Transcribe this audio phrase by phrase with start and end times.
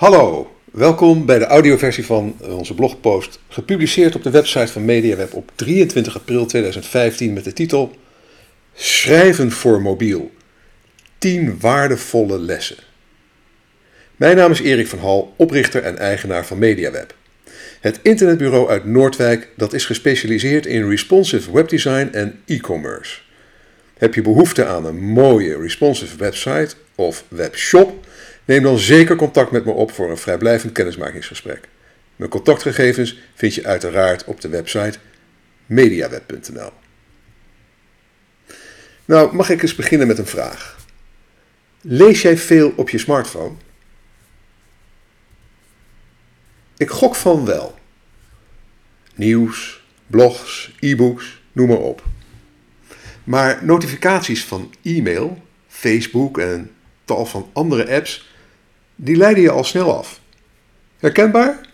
[0.00, 5.50] Hallo, welkom bij de audioversie van onze blogpost, gepubliceerd op de website van MediaWeb op
[5.54, 7.96] 23 april 2015 met de titel
[8.74, 10.30] Schrijven voor mobiel.
[11.18, 12.76] 10 waardevolle lessen.
[14.16, 17.14] Mijn naam is Erik van Hal, oprichter en eigenaar van MediaWeb.
[17.80, 23.18] Het internetbureau uit Noordwijk dat is gespecialiseerd in responsive webdesign en e-commerce.
[23.98, 28.06] Heb je behoefte aan een mooie responsive website of webshop?
[28.50, 31.68] Neem dan zeker contact met me op voor een vrijblijvend kennismakingsgesprek.
[32.16, 34.98] Mijn contactgegevens vind je uiteraard op de website
[35.66, 36.70] mediaweb.nl.
[39.04, 40.86] Nou, mag ik eens beginnen met een vraag.
[41.80, 43.54] Lees jij veel op je smartphone?
[46.76, 47.78] Ik gok van wel.
[49.14, 52.04] Nieuws, blogs, e-books, noem maar op.
[53.24, 56.70] Maar notificaties van e-mail, Facebook en
[57.04, 58.28] tal van andere apps
[59.02, 60.20] die leiden je al snel af.
[60.98, 61.68] Herkenbaar?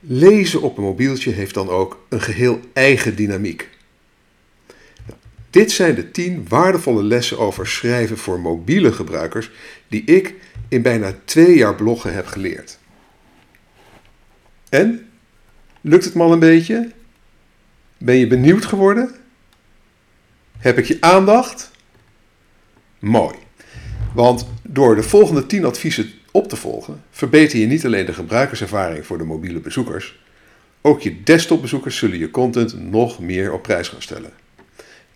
[0.00, 3.68] Lezen op een mobieltje heeft dan ook een geheel eigen dynamiek.
[5.50, 9.50] Dit zijn de 10 waardevolle lessen over schrijven voor mobiele gebruikers
[9.88, 10.34] die ik
[10.68, 12.78] in bijna twee jaar bloggen heb geleerd.
[14.68, 15.10] En?
[15.80, 16.92] Lukt het me al een beetje?
[17.98, 19.14] Ben je benieuwd geworden?
[20.58, 21.70] Heb ik je aandacht?
[22.98, 23.45] Mooi.
[24.16, 29.06] Want door de volgende 10 adviezen op te volgen, verbeter je niet alleen de gebruikerservaring
[29.06, 30.18] voor de mobiele bezoekers,
[30.80, 34.32] ook je desktopbezoekers zullen je content nog meer op prijs gaan stellen.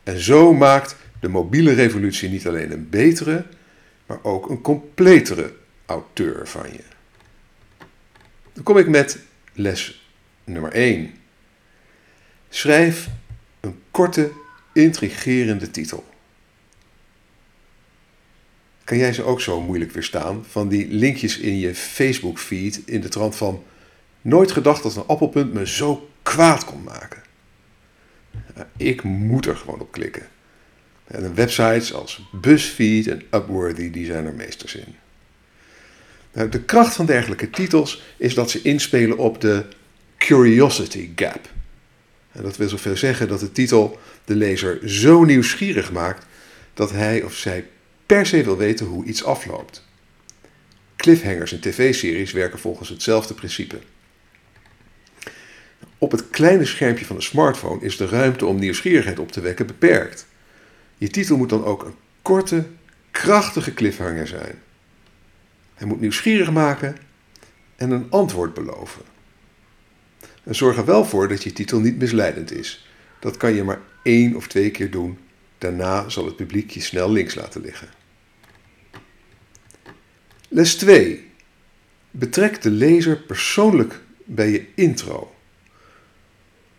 [0.02, 3.44] En zo maakt de mobiele revolutie niet alleen een betere,
[4.06, 5.52] maar ook een completere
[5.86, 6.82] auteur van je.
[8.52, 9.18] Dan kom ik met
[9.52, 10.10] les
[10.44, 11.10] nummer 1.
[12.48, 13.08] Schrijf
[13.60, 14.30] een korte,
[14.72, 16.09] intrigerende titel.
[18.90, 20.44] Kan jij ze ook zo moeilijk weerstaan?
[20.48, 23.62] Van die linkjes in je Facebook-feed in de trant van...
[24.20, 27.22] Nooit gedacht dat een appelpunt me zo kwaad kon maken.
[28.76, 30.28] Ik moet er gewoon op klikken.
[31.06, 34.94] En websites als BuzzFeed en Upworthy die zijn er meesters in.
[36.32, 39.64] Nou, de kracht van dergelijke titels is dat ze inspelen op de
[40.18, 41.48] curiosity gap.
[42.32, 46.26] En dat wil zoveel zeggen dat de titel de lezer zo nieuwsgierig maakt
[46.74, 47.64] dat hij of zij
[48.10, 49.84] per se wil weten hoe iets afloopt.
[50.96, 53.78] Cliffhangers in tv-series werken volgens hetzelfde principe.
[55.98, 59.66] Op het kleine schermpje van de smartphone is de ruimte om nieuwsgierigheid op te wekken
[59.66, 60.26] beperkt.
[60.98, 62.66] Je titel moet dan ook een korte,
[63.10, 64.62] krachtige cliffhanger zijn.
[65.74, 66.96] Hij moet nieuwsgierig maken
[67.76, 69.02] en een antwoord beloven.
[70.44, 72.88] En zorg er wel voor dat je titel niet misleidend is.
[73.20, 75.18] Dat kan je maar één of twee keer doen.
[75.58, 77.99] Daarna zal het publiek je snel links laten liggen.
[80.52, 81.30] Les 2.
[82.10, 85.34] Betrek de lezer persoonlijk bij je intro.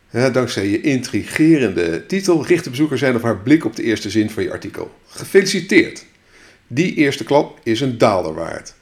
[0.10, 4.30] Dankzij je intrigerende titel richt de bezoeker zijn of haar blik op de eerste zin
[4.30, 4.96] van je artikel.
[5.08, 6.06] Gefeliciteerd!
[6.68, 8.74] Die eerste klap is een daalder waard.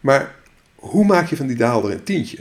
[0.00, 0.34] Maar
[0.74, 2.38] hoe maak je van die daalder een tientje?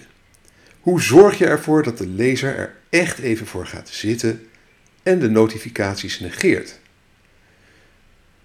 [0.80, 4.48] Hoe zorg je ervoor dat de lezer er echt even voor gaat zitten
[5.04, 6.80] en de notificaties negeert?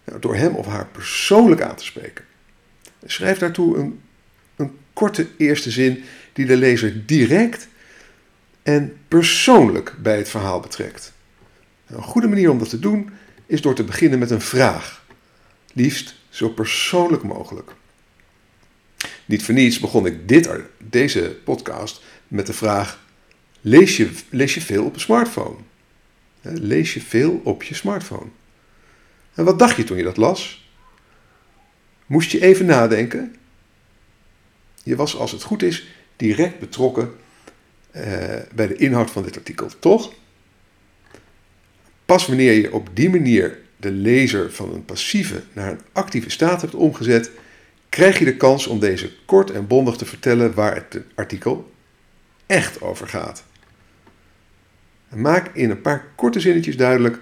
[0.04, 2.28] Nou, door hem of haar persoonlijk aan te spreken.
[3.04, 4.00] Schrijf daartoe een,
[4.92, 7.68] korte eerste zin die de lezer direct
[8.62, 11.12] en persoonlijk bij het verhaal betrekt.
[11.86, 13.10] Een goede manier om dat te doen
[13.46, 15.04] is door te beginnen met een vraag.
[15.72, 17.72] Liefst zo persoonlijk mogelijk.
[19.24, 23.04] Niet voor niets begon ik dit, deze podcast met de vraag:
[23.60, 25.56] lees je, lees je veel op een smartphone?
[26.42, 28.28] Lees je veel op je smartphone?
[29.34, 30.69] En wat dacht je toen je dat las?
[32.10, 33.34] Moest je even nadenken?
[34.82, 37.12] Je was, als het goed is, direct betrokken
[37.96, 38.02] uh,
[38.54, 40.12] bij de inhoud van dit artikel, toch?
[42.04, 46.60] Pas wanneer je op die manier de lezer van een passieve naar een actieve staat
[46.60, 47.30] hebt omgezet,
[47.88, 51.72] krijg je de kans om deze kort en bondig te vertellen waar het artikel
[52.46, 53.44] echt over gaat.
[55.08, 57.18] maak in een paar korte zinnetjes duidelijk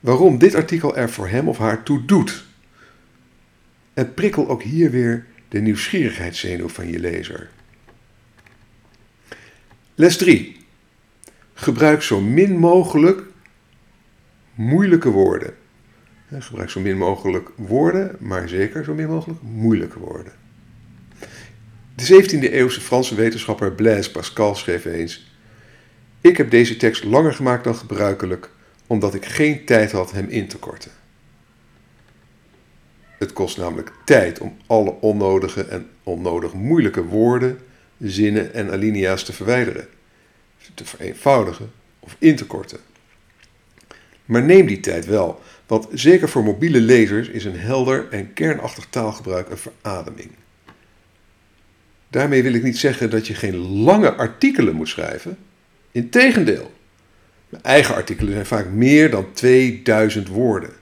[0.00, 2.50] waarom dit artikel er voor hem of haar toe doet.
[3.94, 7.50] En prikkel ook hier weer de nieuwsgierigheidszenuw van je lezer.
[9.94, 10.56] Les 3.
[11.54, 13.22] Gebruik zo min mogelijk
[14.54, 15.54] moeilijke woorden.
[16.38, 20.32] Gebruik zo min mogelijk woorden, maar zeker zo min mogelijk moeilijke woorden.
[21.94, 25.34] De 17e eeuwse Franse wetenschapper Blaise Pascal schreef eens:
[26.20, 28.50] Ik heb deze tekst langer gemaakt dan gebruikelijk,
[28.86, 30.90] omdat ik geen tijd had hem in te korten.
[33.22, 37.58] Het kost namelijk tijd om alle onnodige en onnodig moeilijke woorden,
[37.98, 39.88] zinnen en alinea's te verwijderen,
[40.74, 41.70] te vereenvoudigen
[42.00, 42.78] of in te korten.
[44.24, 48.86] Maar neem die tijd wel, want zeker voor mobiele lezers is een helder en kernachtig
[48.90, 50.30] taalgebruik een verademing.
[52.10, 55.38] Daarmee wil ik niet zeggen dat je geen lange artikelen moet schrijven.
[55.92, 56.72] Integendeel.
[57.48, 60.80] Mijn eigen artikelen zijn vaak meer dan 2000 woorden.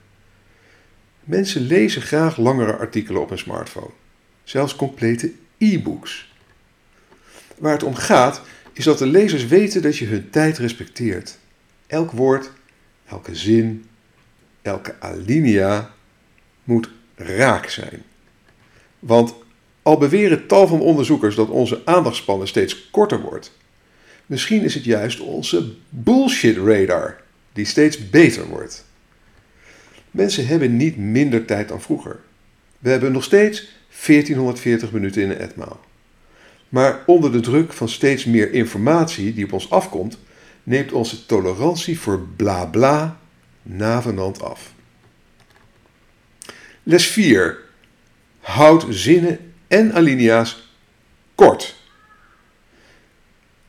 [1.25, 3.90] Mensen lezen graag langere artikelen op een smartphone,
[4.44, 6.32] zelfs complete e-books.
[7.58, 11.38] Waar het om gaat is dat de lezers weten dat je hun tijd respecteert.
[11.87, 12.50] Elk woord,
[13.06, 13.87] elke zin,
[14.62, 15.94] elke alinea
[16.64, 18.02] moet raak zijn.
[18.99, 19.34] Want
[19.82, 23.52] al beweren tal van onderzoekers dat onze aandachtspannen steeds korter wordt,
[24.26, 27.20] misschien is het juist onze bullshit radar
[27.52, 28.84] die steeds beter wordt.
[30.11, 32.21] Mensen hebben niet minder tijd dan vroeger.
[32.79, 33.69] We hebben nog steeds
[34.07, 35.81] 1440 minuten in een etmaal.
[36.69, 40.19] Maar onder de druk van steeds meer informatie die op ons afkomt,
[40.62, 43.21] neemt onze tolerantie voor bla bla
[43.62, 44.73] navenant af.
[46.83, 47.59] Les 4.
[48.41, 50.75] Houd zinnen en alinea's
[51.35, 51.79] kort.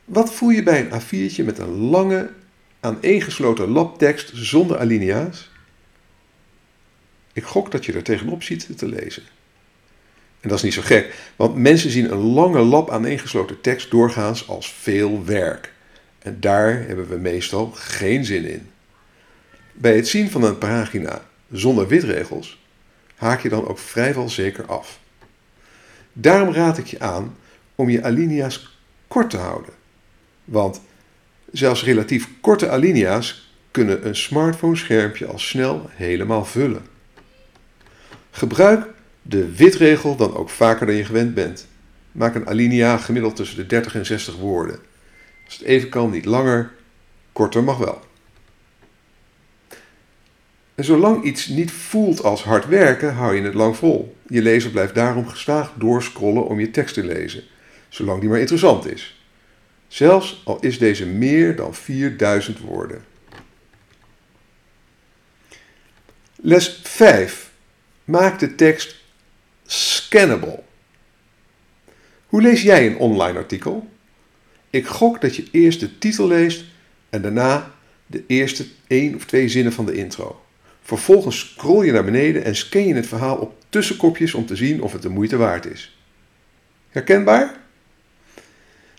[0.04, 2.30] Wat voel je bij een A4'tje met een lange,
[2.80, 5.50] aaneengesloten labtekst zonder alinea's?
[7.32, 9.22] Ik gok dat je er tegenop ziet te lezen.
[10.40, 14.48] En dat is niet zo gek, want mensen zien een lange lap aaneengesloten tekst doorgaans
[14.48, 15.72] als veel werk.
[16.18, 18.70] En daar hebben we meestal geen zin in.
[19.72, 22.60] Bij het zien van een pagina zonder witregels
[23.16, 25.00] haak je dan ook vrijwel zeker af.
[26.12, 27.36] Daarom raad ik je aan
[27.74, 28.78] om je alinea's
[29.08, 29.72] kort te houden.
[30.44, 30.80] Want
[31.52, 36.91] zelfs relatief korte alinea's kunnen een smartphone-schermpje al snel helemaal vullen.
[38.34, 38.86] Gebruik
[39.22, 41.66] de witregel dan ook vaker dan je gewend bent.
[42.12, 44.78] Maak een alinea gemiddeld tussen de 30 en 60 woorden.
[45.44, 46.72] Als het even kan, niet langer,
[47.32, 48.00] korter mag wel.
[50.74, 54.16] En zolang iets niet voelt als hard werken, hou je het lang vol.
[54.26, 57.42] Je lezer blijft daarom gestaag doorscrollen om je tekst te lezen,
[57.88, 59.26] zolang die maar interessant is.
[59.88, 63.04] Zelfs al is deze meer dan 4000 woorden.
[66.36, 67.51] Les 5.
[68.12, 68.96] Maak de tekst
[69.66, 70.62] scannable.
[72.26, 73.90] Hoe lees jij een online artikel?
[74.70, 76.64] Ik gok dat je eerst de titel leest
[77.10, 77.74] en daarna
[78.06, 80.44] de eerste één of twee zinnen van de intro.
[80.82, 84.82] Vervolgens scroll je naar beneden en scan je het verhaal op tussenkopjes om te zien
[84.82, 85.98] of het de moeite waard is.
[86.88, 87.60] Herkenbaar?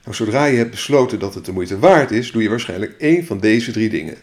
[0.04, 3.26] Nou, zodra je hebt besloten dat het de moeite waard is, doe je waarschijnlijk één
[3.26, 4.18] van deze drie dingen.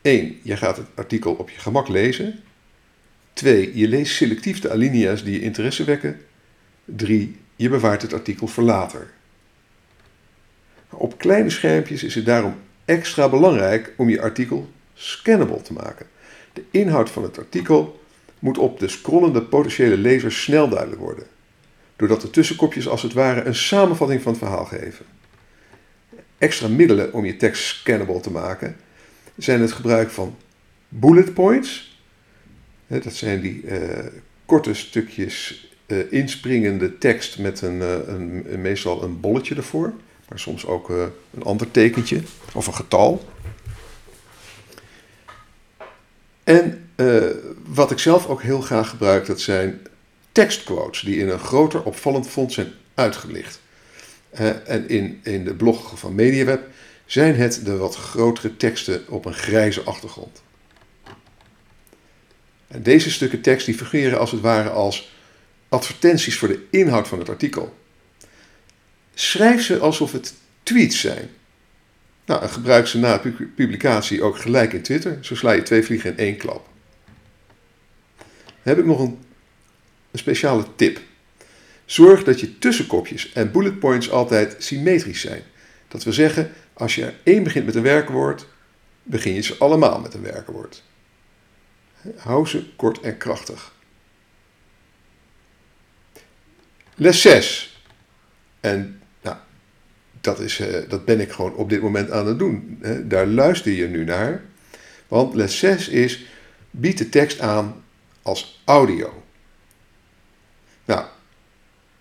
[0.00, 0.40] 1.
[0.42, 2.42] Je gaat het artikel op je gemak lezen.
[3.32, 3.76] 2.
[3.76, 6.20] Je leest selectief de alinea's die je interesse wekken.
[6.84, 7.36] 3.
[7.56, 9.10] Je bewaart het artikel voor later.
[10.88, 16.06] Op kleine schermpjes is het daarom extra belangrijk om je artikel scannable te maken.
[16.52, 18.00] De inhoud van het artikel
[18.38, 21.26] moet op de scrollende potentiële lezer snel duidelijk worden,
[21.96, 25.04] doordat de tussenkopjes als het ware een samenvatting van het verhaal geven.
[26.38, 28.76] Extra middelen om je tekst scannable te maken
[29.36, 30.36] zijn het gebruik van
[30.88, 31.91] bullet points.
[33.00, 34.06] Dat zijn die uh,
[34.46, 39.92] korte stukjes uh, inspringende tekst met een, uh, een, meestal een bolletje ervoor,
[40.28, 42.20] maar soms ook een ander tekentje
[42.54, 43.24] of een getal.
[46.44, 46.88] En
[47.66, 49.80] wat ik zelf ook heel graag gebruik, dat zijn
[50.32, 53.60] tekstquotes die in een groter opvallend font zijn uitgelicht.
[54.30, 56.68] En in, in de blog van MediaWeb
[57.06, 60.42] zijn het de wat grotere teksten op een grijze achtergrond.
[62.72, 65.12] En deze stukken tekst die fungeren als het ware als
[65.68, 67.76] advertenties voor de inhoud van het artikel.
[69.14, 71.30] Schrijf ze alsof het tweets zijn.
[72.24, 73.22] Nou, gebruik ze na
[73.54, 75.18] publicatie ook gelijk in Twitter.
[75.20, 76.68] Zo sla je twee vliegen in één klap.
[78.16, 78.26] Dan
[78.62, 79.18] heb ik nog een,
[80.14, 81.00] speciale tip.
[81.84, 85.42] Zorg dat je tussenkopjes en bullet points altijd symmetrisch zijn.
[85.88, 88.46] Dat wil zeggen, als je één begint met een werkwoord,
[89.02, 90.82] begin je ze allemaal met een werkwoord.
[92.16, 93.72] Hou ze kort en krachtig.
[96.94, 97.70] Les 6.
[98.60, 99.02] En
[100.22, 102.82] dat, is, uh, dat ben ik gewoon op dit moment aan het doen.
[103.04, 104.42] Daar luister je nu naar.
[105.08, 106.24] Want les 6 is,
[106.70, 107.84] bied de tekst aan
[108.22, 109.22] als audio.
[110.84, 111.06] Nou,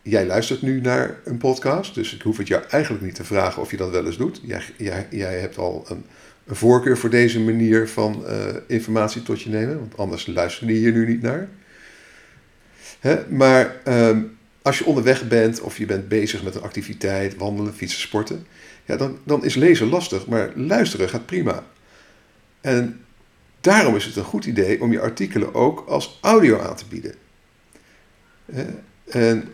[0.01, 3.61] jij luistert nu naar een podcast, dus ik hoef het jou eigenlijk niet te vragen
[3.61, 4.41] of je dat wel eens doet.
[4.43, 6.05] Jij, jij, jij hebt al een,
[6.47, 10.91] voorkeur voor deze manier van uh, informatie tot je nemen, want anders luister je hier
[10.91, 11.49] nu niet naar.
[12.99, 13.27] Hè?
[13.29, 14.21] Maar ehm,
[14.61, 18.45] als je onderweg bent of je bent bezig met een activiteit, wandelen, fietsen, sporten,
[18.85, 21.63] ja, dan, dan is lezen lastig, maar luisteren gaat prima.
[22.61, 23.05] En
[23.61, 27.15] daarom is het een goed idee om je artikelen ook als audio aan te bieden.
[29.05, 29.47] En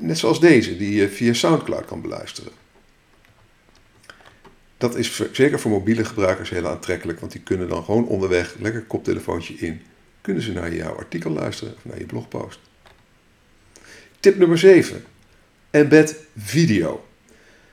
[0.00, 2.52] net zoals deze, die je via SoundCloud kan beluisteren.
[4.76, 8.82] Dat is zeker voor mobiele gebruikers heel aantrekkelijk, want die kunnen dan gewoon onderweg, lekker
[8.82, 9.80] koptelefoontje in,
[10.20, 12.60] kunnen ze naar jouw artikel luisteren of naar je blogpost.
[14.20, 15.04] Tip nummer 7.
[15.70, 17.04] Embed video.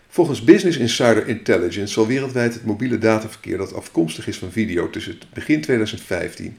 [0.08, 5.20] Volgens Business Insider Intelligence zal wereldwijd het mobiele dataverkeer dat afkomstig is van video tussen
[5.34, 6.58] begin 2015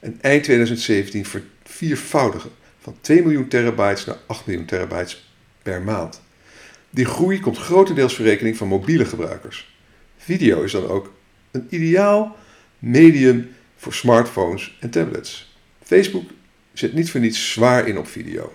[0.00, 1.26] en eind 2017
[1.62, 2.50] verviervoudigen.
[2.80, 5.32] Van 2 miljoen terabytes naar 8 miljoen terabytes
[5.62, 6.20] per maand.
[6.90, 9.76] Die groei komt grotendeels voor rekening van mobiele gebruikers.
[10.16, 11.12] Video is dan ook
[11.50, 12.36] een ideaal
[12.78, 15.56] medium voor smartphones en tablets.
[15.82, 16.30] Facebook
[16.72, 18.52] zit niet voor niets zwaar in op video.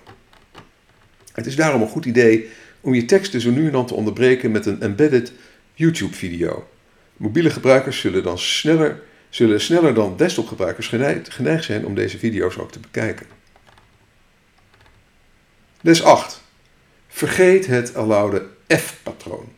[1.32, 2.48] Het is daarom een goed idee
[2.80, 5.32] om je teksten zo nu en dan te onderbreken met een embedded
[5.74, 6.68] YouTube-video.
[7.16, 10.88] Mobiele gebruikers zullen dan sneller, zullen sneller dan desktopgebruikers
[11.28, 13.26] geneigd zijn om deze video's ook te bekijken.
[15.86, 16.42] Les 8.
[17.08, 19.48] Vergeet het aloude F-patroon.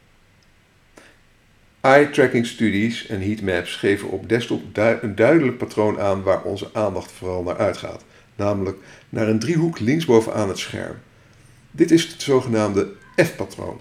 [1.81, 7.43] Eye-tracking studies en heatmaps geven op desktop een duidelijk patroon aan waar onze aandacht vooral
[7.43, 8.05] naar uitgaat,
[8.37, 10.97] namelijk naar een driehoek linksbovenaan het scherm.
[11.71, 13.81] Dit is het zogenaamde F-patroon.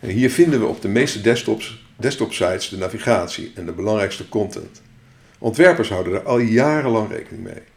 [0.00, 4.82] Hier vinden we op de meeste desktops, desktop sites de navigatie en de belangrijkste content.
[5.38, 7.71] Ontwerpers houden er al jarenlang rekening mee.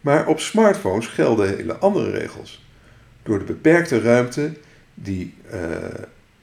[0.00, 2.66] Maar op smartphones gelden hele andere regels.
[3.22, 4.52] Door de beperkte ruimte
[4.94, 5.60] die uh,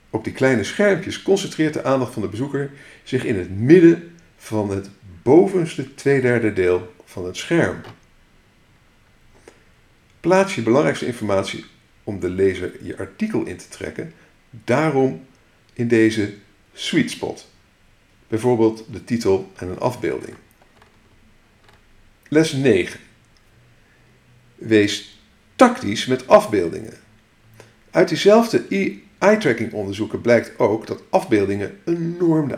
[0.10, 2.72] op die kleine schermpjes concentreert de aandacht van de bezoeker
[3.04, 4.90] zich in het midden van het
[5.24, 7.82] bovenste tweederde deel van het scherm.
[10.20, 11.66] Plaats je belangrijkste informatie
[12.04, 14.14] om de lezer je artikel in te trekken,
[14.50, 15.26] daarom
[15.74, 16.34] in deze
[16.74, 17.50] sweet spot.
[18.28, 20.36] Bijvoorbeeld de titel en een afbeelding.
[22.28, 23.00] Les 9.
[24.66, 25.20] Wees
[25.56, 26.94] tactisch met afbeeldingen.
[27.92, 28.64] Uit diezelfde
[29.18, 32.58] eye-tracking onderzoeken blijkt ook dat afbeeldingen enorm de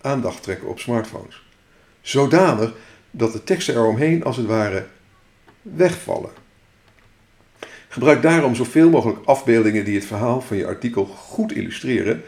[0.00, 1.42] aandacht trekken op smartphones.
[2.00, 2.74] Zodanig
[3.10, 4.86] dat de teksten eromheen als het ware
[5.62, 6.30] wegvallen.
[7.88, 12.22] Gebruik daarom zoveel mogelijk afbeeldingen die het verhaal van je artikel goed illustreren,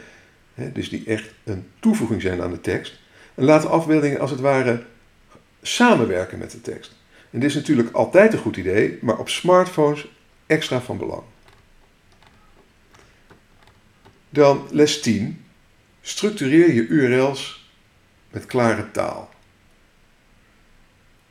[0.73, 2.99] dus die echt een toevoeging zijn aan de tekst.
[3.35, 4.83] En laat afbeeldingen als het ware
[5.61, 7.01] samenwerken met de tekst.
[7.33, 10.07] En dit is natuurlijk altijd een goed idee, maar op smartphones
[10.45, 11.23] extra van belang.
[14.29, 15.45] Dan les 10.
[16.01, 17.69] Structureer je URL's
[18.31, 19.29] met klare taal.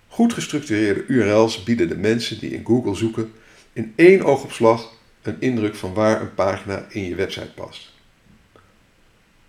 [0.09, 3.33] Goed gestructureerde URL's bieden de mensen die in Google zoeken
[3.73, 4.93] in één oogopslag
[5.23, 7.93] een indruk van waar een pagina in je website past.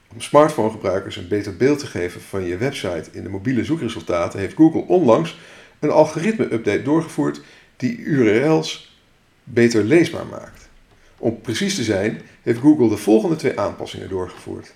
[0.07, 4.55] Om smartphonegebruikers een beter beeld te geven van je website in de mobiele zoekresultaten heeft
[4.55, 5.37] Google onlangs
[5.83, 7.41] een algoritme-update doorgevoerd
[7.77, 8.97] die URL's
[9.43, 10.69] beter leesbaar maakt.
[11.17, 14.73] Om precies te zijn, heeft Google de volgende twee aanpassingen doorgevoerd.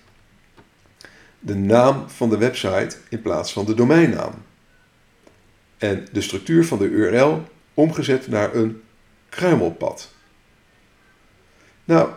[1.38, 4.32] De naam van de website in plaats van de domeinnaam.
[5.78, 7.42] En de structuur van de URL
[7.74, 8.82] omgezet naar een
[9.28, 10.12] kruimelpad.
[11.84, 12.10] Nou,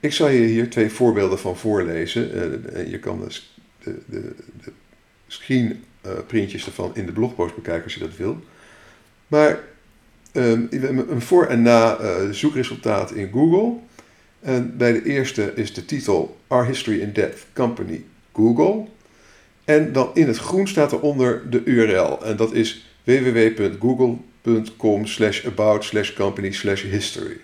[0.00, 2.36] ik zal je hier twee voorbeelden van voorlezen.
[2.76, 3.40] Uh, je kan de,
[3.82, 4.34] de, de,
[4.64, 4.72] de
[6.06, 8.40] screenprintjes uh, ervan in de blogpost bekijken als je dat wil.
[9.26, 9.58] Maar
[10.32, 13.72] um, een voor- en na uh, zoekresultaat in Google.
[14.40, 18.84] En bij de eerste is de titel Our History in Depth Company Google.
[19.64, 22.24] En dan in het groen staat eronder de URL.
[22.24, 25.04] En dat is www.google.com
[25.46, 26.52] about company
[26.90, 27.40] history.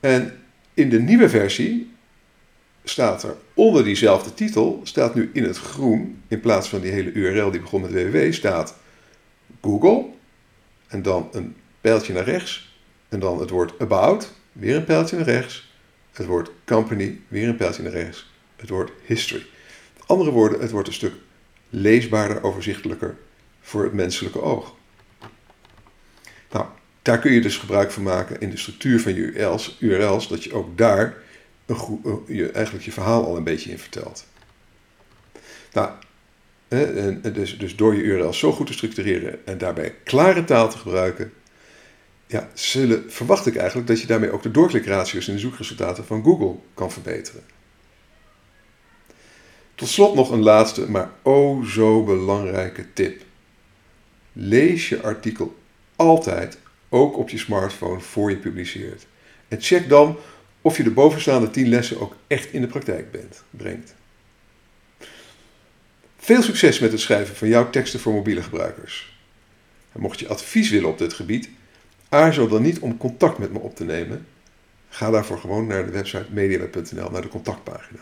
[0.00, 0.32] En
[0.74, 1.90] in de nieuwe versie
[2.88, 7.12] staat er onder diezelfde titel, staat nu in het groen, in plaats van die hele
[7.12, 8.76] URL die begon met www, staat
[9.62, 10.04] Google
[10.86, 12.78] en dan een pijltje naar rechts
[13.08, 15.74] en dan het woord about, weer een pijltje naar rechts,
[16.12, 19.46] het woord company, weer een pijltje naar rechts, het woord history.
[19.96, 21.14] Met andere woorden, het wordt een stuk
[21.70, 23.16] leesbaarder, overzichtelijker
[23.60, 24.74] voor het menselijke oog.
[26.50, 26.66] Nou,
[27.02, 30.44] daar kun je dus gebruik van maken in de structuur van je URL's, URL's dat
[30.44, 31.24] je ook daar
[32.26, 34.26] je, eigenlijk je verhaal al een beetje in vertelt.
[35.72, 35.90] Nou,
[37.32, 41.32] dus, dus door je URL's zo goed te structureren en daarbij klare taal te gebruiken,
[42.26, 46.22] ja, zullen, verwacht ik eigenlijk dat je daarmee ook de doorklikratio's in de zoekresultaten van
[46.22, 47.42] Google kan verbeteren.
[49.74, 53.22] Tot slot nog een laatste, maar oh zo belangrijke tip.
[54.32, 55.56] lees je artikel
[55.96, 56.58] altijd,
[56.88, 59.06] ook op je smartphone, voor je publiceert.
[59.48, 60.16] En check dan
[60.66, 63.94] of je de bovenstaande 10 lessen ook echt in de praktijk bent, brengt.
[66.16, 69.18] Veel succes met het schrijven van jouw teksten voor mobiele gebruikers.
[69.92, 71.48] En mocht je advies willen op dit gebied,
[72.08, 74.26] aarzel dan niet om contact met me op te nemen.
[74.88, 78.00] Ga daarvoor gewoon naar de website medialab.nl, naar de contactpagina.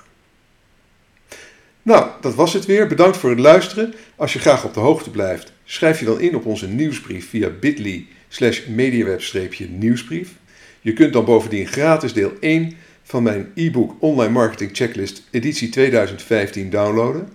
[1.82, 2.86] Nou, dat was het weer.
[2.86, 3.94] Bedankt voor het luisteren.
[4.16, 7.48] Als je graag op de hoogte blijft, schrijf je dan in op onze nieuwsbrief via
[7.48, 10.34] bit.ly slash mediaweb-nieuwsbrief.
[10.84, 16.70] Je kunt dan bovendien gratis deel 1 van mijn e-book Online Marketing Checklist editie 2015
[16.70, 17.28] downloaden.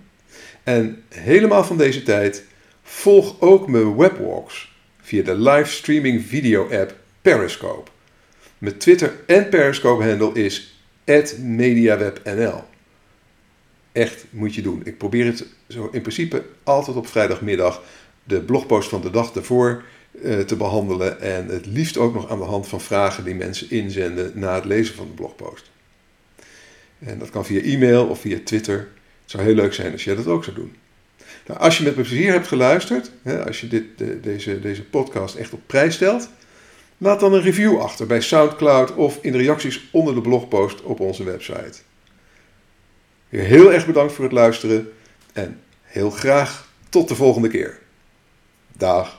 [0.64, 2.44] En helemaal van deze tijd
[2.84, 7.92] volg ook mijn webwalks via de livestreaming video app Periscope.
[8.58, 10.84] Mijn Twitter en Periscope handle is
[11.42, 12.64] @mediawebnl.
[13.92, 14.82] Echt moet je doen.
[14.84, 17.84] Ik probeer het zo in principe altijd op vrijdagmiddag
[18.24, 19.76] de blogpost van de dag uh,
[20.46, 21.22] te behandelen.
[21.22, 24.66] En het liefst ook nog aan de hand van vragen die mensen inzenden na het
[24.66, 25.70] lezen van de blogpost.
[27.00, 28.78] En dat kan via e-mail of via Twitter.
[29.22, 30.76] Het zou heel leuk zijn als jij dat ook zou doen.
[31.48, 35.36] Nou, als je met plezier hebt geluisterd, hè, als je dit, de, deze, deze podcast
[35.36, 36.30] echt op prijs stelt,
[36.98, 41.00] laat dan een review achter bij SoundCloud of in de reacties onder de blogpost op
[41.00, 41.80] onze website.
[43.30, 44.92] Heel erg bedankt voor het luisteren
[45.34, 47.80] en heel graag tot de volgende keer.
[48.78, 49.19] Dag.